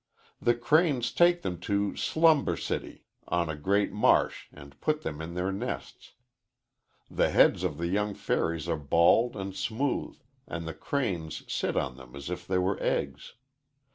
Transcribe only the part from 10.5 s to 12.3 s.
the cranes sit on them